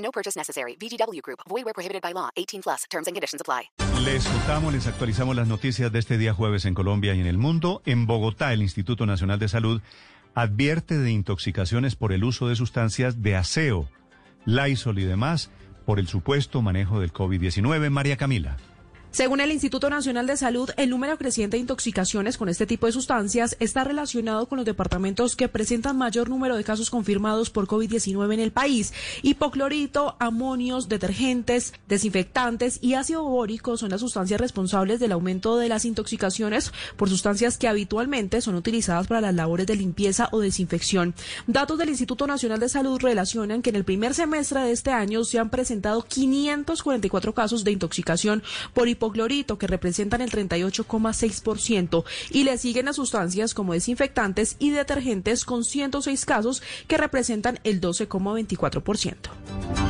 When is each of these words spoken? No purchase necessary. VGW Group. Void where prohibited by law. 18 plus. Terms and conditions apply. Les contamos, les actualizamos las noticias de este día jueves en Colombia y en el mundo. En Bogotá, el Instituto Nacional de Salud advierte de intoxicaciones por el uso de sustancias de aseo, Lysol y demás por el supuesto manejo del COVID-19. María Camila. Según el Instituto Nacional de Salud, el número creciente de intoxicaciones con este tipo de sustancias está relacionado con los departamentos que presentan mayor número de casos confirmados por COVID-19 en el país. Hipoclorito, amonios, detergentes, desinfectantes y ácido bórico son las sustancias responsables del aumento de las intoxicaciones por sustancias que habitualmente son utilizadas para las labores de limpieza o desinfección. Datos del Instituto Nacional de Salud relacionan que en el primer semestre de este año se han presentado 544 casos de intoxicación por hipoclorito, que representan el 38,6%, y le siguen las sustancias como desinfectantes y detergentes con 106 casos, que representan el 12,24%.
No 0.00 0.10
purchase 0.10 0.36
necessary. 0.36 0.76
VGW 0.76 1.22
Group. 1.22 1.40
Void 1.48 1.64
where 1.64 1.74
prohibited 1.74 2.02
by 2.02 2.12
law. 2.12 2.30
18 2.36 2.62
plus. 2.62 2.84
Terms 2.90 3.06
and 3.06 3.14
conditions 3.14 3.40
apply. 3.40 3.70
Les 4.04 4.26
contamos, 4.26 4.72
les 4.72 4.86
actualizamos 4.86 5.36
las 5.36 5.46
noticias 5.46 5.92
de 5.92 5.98
este 5.98 6.18
día 6.18 6.32
jueves 6.32 6.64
en 6.64 6.74
Colombia 6.74 7.14
y 7.14 7.20
en 7.20 7.26
el 7.26 7.38
mundo. 7.38 7.82
En 7.84 8.06
Bogotá, 8.06 8.52
el 8.52 8.62
Instituto 8.62 9.06
Nacional 9.06 9.38
de 9.38 9.48
Salud 9.48 9.82
advierte 10.34 10.98
de 10.98 11.10
intoxicaciones 11.10 11.96
por 11.96 12.12
el 12.12 12.24
uso 12.24 12.48
de 12.48 12.56
sustancias 12.56 13.22
de 13.22 13.36
aseo, 13.36 13.88
Lysol 14.46 14.98
y 14.98 15.04
demás 15.04 15.50
por 15.84 15.98
el 15.98 16.06
supuesto 16.06 16.62
manejo 16.62 17.00
del 17.00 17.12
COVID-19. 17.12 17.90
María 17.90 18.16
Camila. 18.16 18.56
Según 19.12 19.40
el 19.40 19.50
Instituto 19.50 19.90
Nacional 19.90 20.28
de 20.28 20.36
Salud, 20.36 20.70
el 20.76 20.88
número 20.88 21.18
creciente 21.18 21.56
de 21.56 21.62
intoxicaciones 21.62 22.38
con 22.38 22.48
este 22.48 22.64
tipo 22.64 22.86
de 22.86 22.92
sustancias 22.92 23.56
está 23.58 23.82
relacionado 23.82 24.46
con 24.46 24.56
los 24.56 24.64
departamentos 24.64 25.34
que 25.34 25.48
presentan 25.48 25.98
mayor 25.98 26.30
número 26.30 26.56
de 26.56 26.62
casos 26.62 26.90
confirmados 26.90 27.50
por 27.50 27.66
COVID-19 27.66 28.34
en 28.34 28.38
el 28.38 28.52
país. 28.52 28.92
Hipoclorito, 29.22 30.14
amonios, 30.20 30.88
detergentes, 30.88 31.74
desinfectantes 31.88 32.78
y 32.82 32.94
ácido 32.94 33.24
bórico 33.24 33.76
son 33.76 33.90
las 33.90 34.00
sustancias 34.00 34.40
responsables 34.40 35.00
del 35.00 35.10
aumento 35.10 35.56
de 35.56 35.68
las 35.68 35.84
intoxicaciones 35.86 36.72
por 36.96 37.08
sustancias 37.08 37.58
que 37.58 37.66
habitualmente 37.66 38.40
son 38.40 38.54
utilizadas 38.54 39.08
para 39.08 39.20
las 39.20 39.34
labores 39.34 39.66
de 39.66 39.74
limpieza 39.74 40.28
o 40.30 40.38
desinfección. 40.38 41.16
Datos 41.48 41.78
del 41.78 41.88
Instituto 41.88 42.28
Nacional 42.28 42.60
de 42.60 42.68
Salud 42.68 43.00
relacionan 43.00 43.60
que 43.60 43.70
en 43.70 43.76
el 43.76 43.84
primer 43.84 44.14
semestre 44.14 44.60
de 44.60 44.70
este 44.70 44.92
año 44.92 45.24
se 45.24 45.40
han 45.40 45.50
presentado 45.50 46.02
544 46.02 47.34
casos 47.34 47.64
de 47.64 47.72
intoxicación 47.72 48.44
por 48.72 48.86
hipoclorito, 48.86 48.99
que 49.58 49.66
representan 49.66 50.20
el 50.20 50.30
38,6%, 50.30 52.04
y 52.30 52.44
le 52.44 52.58
siguen 52.58 52.86
las 52.86 52.96
sustancias 52.96 53.54
como 53.54 53.72
desinfectantes 53.72 54.56
y 54.58 54.70
detergentes 54.70 55.44
con 55.44 55.64
106 55.64 56.24
casos, 56.24 56.62
que 56.86 56.98
representan 56.98 57.58
el 57.64 57.80
12,24%. 57.80 59.89